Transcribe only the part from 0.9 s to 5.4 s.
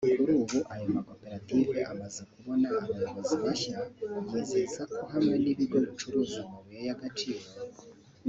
makoperative amaze kubona abayobozi bashya yizeza ko hamwe